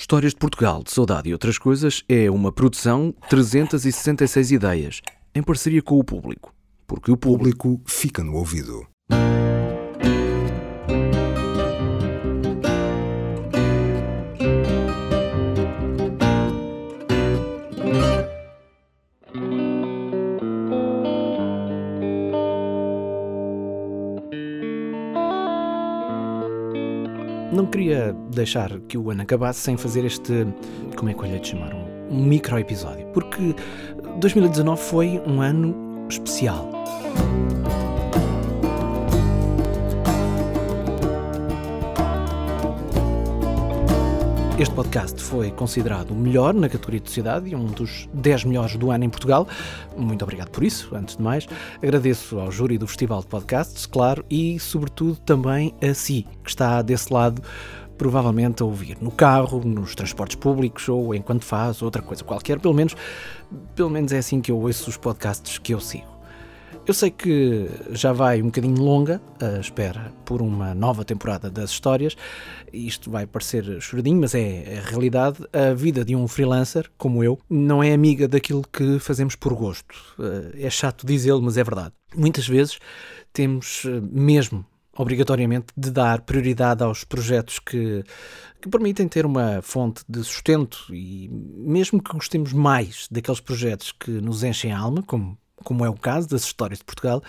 Histórias 0.00 0.32
de 0.32 0.38
Portugal, 0.38 0.82
de 0.82 0.90
Saudade 0.90 1.28
e 1.28 1.32
outras 1.34 1.58
coisas 1.58 2.02
é 2.08 2.30
uma 2.30 2.50
produção 2.50 3.14
366 3.28 4.50
ideias, 4.50 5.02
em 5.34 5.42
parceria 5.42 5.82
com 5.82 5.98
o 5.98 6.02
público. 6.02 6.54
Porque 6.86 7.12
o 7.12 7.18
público 7.18 7.78
fica 7.84 8.24
no 8.24 8.34
ouvido. 8.34 8.86
Não 27.52 27.66
queria 27.66 28.14
deixar 28.32 28.78
que 28.80 28.96
o 28.96 29.10
ano 29.10 29.22
acabasse 29.22 29.60
sem 29.60 29.76
fazer 29.76 30.04
este. 30.04 30.46
Como 30.96 31.10
é 31.10 31.14
que 31.14 31.20
eu 31.20 31.26
lhe 31.26 31.38
de 31.38 31.48
chamar? 31.48 31.74
Um, 31.74 32.18
um 32.18 32.24
micro 32.24 32.58
episódio. 32.58 33.06
Porque 33.08 33.54
2019 34.20 34.80
foi 34.80 35.20
um 35.26 35.40
ano 35.40 36.06
especial. 36.08 36.70
Este 44.60 44.74
podcast 44.74 45.22
foi 45.22 45.50
considerado 45.50 46.10
o 46.10 46.14
melhor 46.14 46.52
na 46.52 46.68
categoria 46.68 47.00
de 47.00 47.08
sociedade 47.08 47.48
e 47.48 47.56
um 47.56 47.64
dos 47.64 48.06
10 48.12 48.44
melhores 48.44 48.76
do 48.76 48.90
ano 48.90 49.04
em 49.04 49.08
Portugal. 49.08 49.48
Muito 49.96 50.22
obrigado 50.22 50.50
por 50.50 50.62
isso, 50.62 50.94
antes 50.94 51.16
de 51.16 51.22
mais. 51.22 51.48
Agradeço 51.82 52.38
ao 52.38 52.52
júri 52.52 52.76
do 52.76 52.86
Festival 52.86 53.20
de 53.20 53.26
Podcasts, 53.28 53.86
claro, 53.86 54.22
e 54.28 54.60
sobretudo 54.60 55.16
também 55.20 55.74
a 55.82 55.94
si, 55.94 56.26
que 56.44 56.50
está 56.50 56.82
desse 56.82 57.10
lado, 57.10 57.40
provavelmente 57.96 58.62
a 58.62 58.66
ouvir 58.66 58.98
no 59.00 59.10
carro, 59.10 59.62
nos 59.64 59.94
transportes 59.94 60.36
públicos 60.36 60.86
ou 60.90 61.14
enquanto 61.14 61.46
faz 61.46 61.80
outra 61.80 62.02
coisa 62.02 62.22
qualquer. 62.22 62.60
Pelo 62.60 62.74
menos, 62.74 62.94
pelo 63.74 63.88
menos 63.88 64.12
é 64.12 64.18
assim 64.18 64.42
que 64.42 64.52
eu 64.52 64.58
ouço 64.60 64.90
os 64.90 64.98
podcasts 64.98 65.56
que 65.56 65.72
eu 65.72 65.80
sigo. 65.80 66.19
Eu 66.90 66.94
sei 66.94 67.08
que 67.08 67.70
já 67.92 68.12
vai 68.12 68.42
um 68.42 68.46
bocadinho 68.46 68.82
longa 68.82 69.22
a 69.40 69.60
espera 69.60 70.12
por 70.24 70.42
uma 70.42 70.74
nova 70.74 71.04
temporada 71.04 71.48
das 71.48 71.70
histórias. 71.70 72.16
Isto 72.72 73.12
vai 73.12 73.28
parecer 73.28 73.80
choradinho, 73.80 74.20
mas 74.20 74.34
é 74.34 74.76
a 74.76 74.90
realidade. 74.90 75.36
A 75.52 75.72
vida 75.72 76.04
de 76.04 76.16
um 76.16 76.26
freelancer, 76.26 76.90
como 76.98 77.22
eu, 77.22 77.38
não 77.48 77.80
é 77.80 77.92
amiga 77.92 78.26
daquilo 78.26 78.64
que 78.72 78.98
fazemos 78.98 79.36
por 79.36 79.54
gosto. 79.54 79.94
Eh, 80.18 80.66
É 80.66 80.68
chato 80.68 81.06
dizê-lo, 81.06 81.40
mas 81.40 81.56
é 81.56 81.62
verdade. 81.62 81.94
Muitas 82.12 82.48
vezes 82.48 82.80
temos 83.32 83.84
eh, 83.84 84.00
mesmo 84.10 84.66
obrigatoriamente 84.98 85.68
de 85.76 85.92
dar 85.92 86.22
prioridade 86.22 86.82
aos 86.82 87.04
projetos 87.04 87.60
que, 87.60 88.02
que 88.60 88.68
permitem 88.68 89.06
ter 89.06 89.24
uma 89.24 89.62
fonte 89.62 90.02
de 90.08 90.24
sustento 90.24 90.92
e 90.92 91.28
mesmo 91.30 92.02
que 92.02 92.12
gostemos 92.12 92.52
mais 92.52 93.06
daqueles 93.08 93.38
projetos 93.38 93.92
que 93.92 94.10
nos 94.10 94.42
enchem 94.42 94.72
a 94.72 94.78
alma, 94.80 95.04
como, 95.04 95.38
como 95.64 95.84
é 95.84 95.88
o 95.88 95.94
caso 95.94 96.28
das 96.28 96.42
histórias 96.42 96.78
de 96.78 96.84
Portugal, 96.84 97.22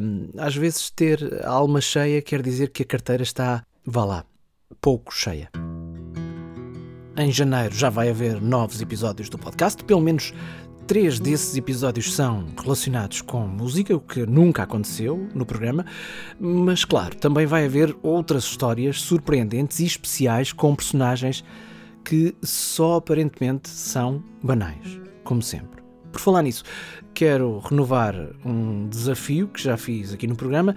hum, 0.00 0.28
às 0.38 0.54
vezes 0.54 0.90
ter 0.90 1.42
a 1.44 1.50
alma 1.50 1.80
cheia 1.80 2.22
quer 2.22 2.42
dizer 2.42 2.70
que 2.70 2.82
a 2.82 2.86
carteira 2.86 3.22
está, 3.22 3.64
vá 3.84 4.04
lá, 4.04 4.24
pouco 4.80 5.14
cheia. 5.14 5.50
Em 7.16 7.30
janeiro 7.30 7.74
já 7.74 7.90
vai 7.90 8.08
haver 8.08 8.40
novos 8.40 8.80
episódios 8.80 9.28
do 9.28 9.38
podcast, 9.38 9.84
pelo 9.84 10.00
menos 10.00 10.32
três 10.86 11.20
desses 11.20 11.56
episódios 11.56 12.14
são 12.14 12.46
relacionados 12.60 13.20
com 13.20 13.46
música, 13.46 13.94
o 13.94 14.00
que 14.00 14.26
nunca 14.26 14.62
aconteceu 14.62 15.28
no 15.34 15.46
programa, 15.46 15.86
mas 16.40 16.84
claro, 16.84 17.16
também 17.16 17.46
vai 17.46 17.66
haver 17.66 17.96
outras 18.02 18.44
histórias 18.44 19.00
surpreendentes 19.00 19.80
e 19.80 19.86
especiais 19.86 20.52
com 20.52 20.74
personagens 20.74 21.44
que 22.04 22.34
só 22.42 22.96
aparentemente 22.96 23.68
são 23.68 24.22
banais, 24.42 25.00
como 25.22 25.40
sempre. 25.40 25.81
Por 26.12 26.20
falar 26.20 26.42
nisso, 26.42 26.62
quero 27.14 27.58
renovar 27.60 28.14
um 28.44 28.86
desafio 28.86 29.48
que 29.48 29.62
já 29.62 29.78
fiz 29.78 30.12
aqui 30.12 30.26
no 30.26 30.36
programa. 30.36 30.76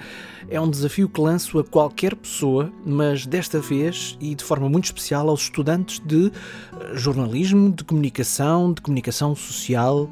É 0.50 0.60
um 0.60 0.70
desafio 0.70 1.10
que 1.10 1.20
lanço 1.20 1.60
a 1.60 1.64
qualquer 1.64 2.16
pessoa, 2.16 2.72
mas 2.86 3.26
desta 3.26 3.60
vez 3.60 4.18
e 4.22 4.34
de 4.34 4.44
forma 4.44 4.70
muito 4.70 4.86
especial 4.86 5.30
aos 5.30 5.42
estudantes 5.42 6.00
de 6.00 6.28
eh, 6.28 6.96
jornalismo, 6.96 7.70
de 7.70 7.84
comunicação, 7.84 8.72
de 8.72 8.82
comunicação 8.82 9.36
social. 9.36 10.10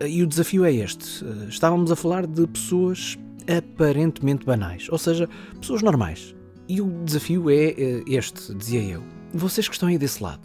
Eh, 0.00 0.08
E 0.10 0.22
o 0.22 0.26
desafio 0.26 0.64
é 0.64 0.72
este. 0.72 1.24
Eh, 1.24 1.48
Estávamos 1.48 1.92
a 1.92 1.96
falar 1.96 2.26
de 2.26 2.44
pessoas 2.48 3.16
aparentemente 3.46 4.44
banais, 4.44 4.88
ou 4.90 4.98
seja, 4.98 5.28
pessoas 5.60 5.82
normais. 5.82 6.34
E 6.68 6.80
o 6.82 7.02
desafio 7.04 7.48
é 7.48 7.74
este, 8.06 8.52
dizia 8.54 8.82
eu. 8.82 9.02
Vocês 9.32 9.68
que 9.68 9.74
estão 9.74 9.88
aí 9.88 9.96
desse 9.96 10.22
lado, 10.22 10.40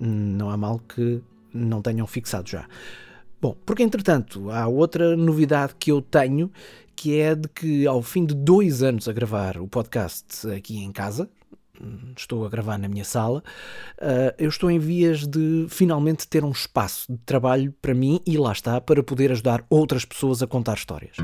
não 0.00 0.50
há 0.50 0.56
mal 0.56 0.80
que 0.80 1.22
não 1.54 1.80
tenham 1.80 2.04
fixado 2.06 2.48
já. 2.48 2.66
Bom, 3.40 3.56
porque 3.66 3.82
entretanto 3.82 4.50
há 4.50 4.66
outra 4.66 5.16
novidade 5.16 5.74
que 5.78 5.92
eu 5.92 6.00
tenho, 6.00 6.50
que 6.96 7.18
é 7.18 7.34
de 7.34 7.48
que 7.48 7.86
ao 7.86 8.00
fim 8.02 8.24
de 8.24 8.34
dois 8.34 8.82
anos 8.82 9.06
a 9.08 9.12
gravar 9.12 9.58
o 9.58 9.68
podcast 9.68 10.48
aqui 10.50 10.78
em 10.78 10.92
casa, 10.92 11.28
estou 12.16 12.44
a 12.44 12.48
gravar 12.48 12.78
na 12.78 12.88
minha 12.88 13.04
sala, 13.04 13.42
uh, 13.98 14.34
eu 14.38 14.48
estou 14.48 14.70
em 14.70 14.78
vias 14.78 15.26
de 15.26 15.66
finalmente 15.68 16.26
ter 16.28 16.44
um 16.44 16.50
espaço 16.50 17.12
de 17.12 17.18
trabalho 17.18 17.74
para 17.80 17.94
mim 17.94 18.20
e 18.26 18.36
lá 18.36 18.52
está, 18.52 18.80
para 18.80 19.02
poder 19.02 19.30
ajudar 19.32 19.64
outras 19.68 20.04
pessoas 20.04 20.42
a 20.42 20.46
contar 20.46 20.74
histórias. 20.74 21.16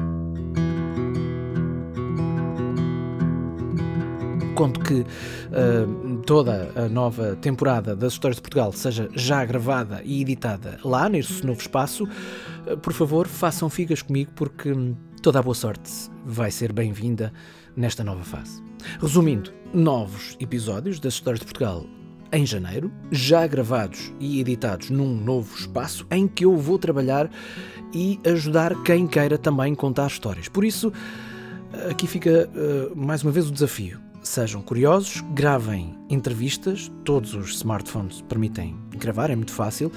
Conto 4.59 4.81
que 4.81 4.95
uh, 5.03 6.23
toda 6.27 6.73
a 6.75 6.89
nova 6.89 7.37
temporada 7.37 7.95
das 7.95 8.15
Histórias 8.15 8.37
de 8.37 8.43
Portugal 8.43 8.73
seja 8.73 9.09
já 9.15 9.45
gravada 9.45 10.03
e 10.05 10.21
editada 10.21 10.81
lá, 10.85 11.09
nesse 11.09 11.47
novo 11.47 11.61
espaço. 11.61 12.03
Uh, 12.67 12.77
por 12.77 12.93
favor, 12.93 13.29
façam 13.29 13.71
figas 13.71 14.03
comigo, 14.03 14.33
porque 14.35 14.73
toda 15.23 15.39
a 15.39 15.43
boa 15.43 15.55
sorte 15.55 16.11
vai 16.25 16.51
ser 16.51 16.73
bem-vinda 16.73 17.33
nesta 17.77 18.03
nova 18.03 18.25
fase. 18.25 18.68
Resumindo, 19.01 19.53
novos 19.73 20.37
episódios 20.41 20.99
das 20.99 21.15
Histórias 21.15 21.41
de 21.41 21.47
Portugal 21.47 21.85
em 22.33 22.45
janeiro, 22.45 22.91
já 23.11 23.47
gravados 23.47 24.13
e 24.19 24.41
editados 24.41 24.91
num 24.91 25.15
novo 25.15 25.57
espaço 25.57 26.07
em 26.11 26.27
que 26.27 26.45
eu 26.45 26.57
vou 26.57 26.79
trabalhar 26.79 27.31
e 27.93 28.19
ajudar 28.25 28.75
quem 28.83 29.07
queira 29.07 29.39
também 29.39 29.75
contar 29.75 30.09
histórias. 30.09 30.49
Por 30.49 30.65
isso, 30.65 30.93
aqui 31.89 32.07
fica 32.07 32.49
uh, 32.49 32.97
mais 32.97 33.23
uma 33.23 33.33
vez 33.33 33.49
o 33.49 33.53
desafio. 33.53 34.01
Sejam 34.23 34.61
curiosos, 34.61 35.23
gravem 35.33 35.95
entrevistas, 36.11 36.91
todos 37.05 37.35
os 37.35 37.55
smartphones 37.55 38.21
permitem 38.23 38.77
gravar, 38.91 39.31
é 39.31 39.37
muito 39.37 39.53
fácil. 39.53 39.91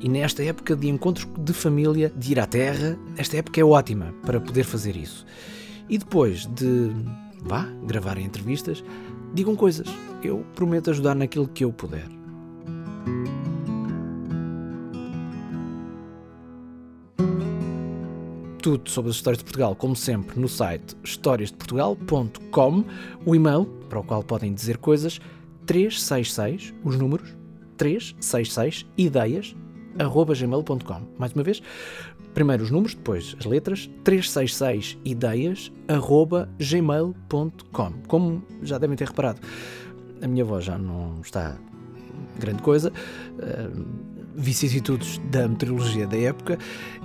E 0.00 0.08
nesta 0.08 0.42
época 0.42 0.74
de 0.74 0.88
encontros 0.88 1.28
de 1.38 1.52
família, 1.52 2.10
de 2.16 2.32
ir 2.32 2.40
à 2.40 2.46
terra, 2.46 2.98
esta 3.16 3.36
época 3.36 3.60
é 3.60 3.64
ótima 3.64 4.14
para 4.24 4.40
poder 4.40 4.64
fazer 4.64 4.96
isso. 4.96 5.24
E 5.88 5.98
depois 5.98 6.46
de, 6.46 6.90
vá, 7.42 7.66
gravarem 7.84 8.24
entrevistas, 8.24 8.84
digam 9.34 9.56
coisas. 9.56 9.88
Eu 10.22 10.44
prometo 10.54 10.90
ajudar 10.90 11.14
naquilo 11.14 11.48
que 11.48 11.64
eu 11.64 11.72
puder. 11.72 12.16
tudo 18.66 18.90
sobre 18.90 19.10
as 19.10 19.16
histórias 19.16 19.38
de 19.38 19.44
Portugal, 19.44 19.76
como 19.76 19.94
sempre, 19.94 20.40
no 20.40 20.48
site 20.48 20.96
historiasdeportugal.com, 21.04 22.84
o 23.24 23.32
e-mail 23.32 23.64
para 23.88 24.00
o 24.00 24.02
qual 24.02 24.24
podem 24.24 24.52
dizer 24.52 24.78
coisas 24.78 25.20
366, 25.66 26.74
os 26.82 26.96
números 26.96 27.32
366 27.76 28.84
ideias 28.98 29.54
arroba 30.00 30.34
gmail.com. 30.34 31.02
Mais 31.16 31.32
uma 31.32 31.44
vez, 31.44 31.62
primeiro 32.36 32.62
os 32.62 32.70
números, 32.70 32.94
depois 32.94 33.34
as 33.40 33.46
letras 33.46 33.90
366 34.04 34.98
ideias 35.06 35.72
arroba 35.88 36.46
gmail.com. 36.58 37.92
Como 38.06 38.42
já 38.62 38.76
devem 38.76 38.94
ter 38.94 39.08
reparado, 39.08 39.40
a 40.20 40.28
minha 40.28 40.44
voz 40.44 40.66
já 40.66 40.76
não 40.76 41.18
está 41.22 41.56
grande 42.38 42.62
coisa. 42.62 42.92
Uh, 42.92 44.16
vicissitudes 44.34 45.18
da 45.30 45.48
meteorologia 45.48 46.06
da 46.06 46.18
época 46.18 46.58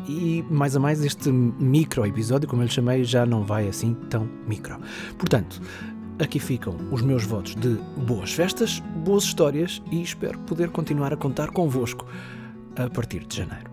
e 0.05 0.43
mais 0.49 0.75
a 0.75 0.81
mais 0.81 1.01
este 1.01 1.31
micro 1.31 2.05
episódio, 2.05 2.45
como 2.45 2.61
eu 2.61 2.65
lhe 2.65 2.71
chamei, 2.73 3.05
já 3.05 3.25
não 3.25 3.45
vai 3.45 3.69
assim 3.69 3.93
tão 4.09 4.27
micro. 4.45 4.77
Portanto, 5.17 5.61
aqui 6.19 6.39
ficam 6.39 6.75
os 6.91 7.01
meus 7.01 7.23
votos 7.23 7.55
de 7.55 7.77
boas 8.05 8.33
festas, 8.33 8.81
boas 9.05 9.23
histórias 9.23 9.81
e 9.93 10.01
espero 10.01 10.37
poder 10.39 10.71
continuar 10.71 11.13
a 11.13 11.15
contar 11.15 11.51
convosco 11.51 12.05
a 12.75 12.89
partir 12.89 13.25
de 13.25 13.37
janeiro. 13.37 13.70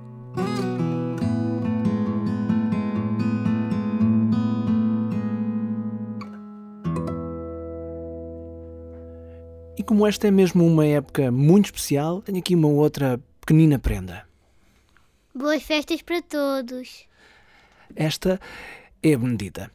Como 9.89 10.07
esta 10.07 10.29
é 10.29 10.31
mesmo 10.31 10.67
uma 10.67 10.85
época 10.85 11.33
muito 11.33 11.65
especial, 11.65 12.21
tenho 12.21 12.37
aqui 12.37 12.55
uma 12.55 12.69
outra 12.69 13.19
pequenina 13.41 13.79
prenda. 13.79 14.29
Boas 15.35 15.63
festas 15.63 16.03
para 16.03 16.21
todos. 16.21 17.07
Esta 17.97 18.39
é 19.03 19.15
a 19.15 19.19
Benedita. 19.19 19.71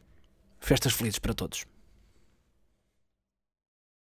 Festas 0.60 0.92
felizes 0.92 1.18
para 1.18 1.34
todos. 1.34 1.66